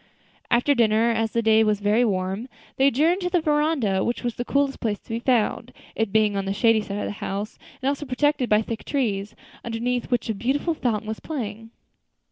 After 0.49 0.73
dinner, 0.73 1.11
as 1.11 1.29
the 1.33 1.43
day 1.43 1.63
was 1.63 1.79
very 1.79 2.03
warm, 2.03 2.49
they 2.77 2.87
adjourned 2.87 3.21
to 3.21 3.29
the 3.29 3.39
veranda, 3.39 4.03
which 4.03 4.23
was 4.23 4.33
the 4.33 4.43
coolest 4.43 4.79
place 4.79 4.97
to 4.97 5.09
be 5.09 5.19
found; 5.19 5.71
it 5.95 6.11
being 6.11 6.35
on 6.35 6.45
the 6.45 6.53
shady 6.55 6.81
side 6.81 6.97
of 6.97 7.05
the 7.05 7.11
house, 7.21 7.59
and 7.83 7.87
also 7.87 8.07
protected 8.07 8.49
by 8.49 8.63
thick 8.63 8.83
trees, 8.83 9.35
underneath 9.63 10.09
which 10.09 10.27
a 10.27 10.33
beautiful 10.33 10.73
fountain 10.73 11.07
was 11.07 11.19
playing. 11.19 11.69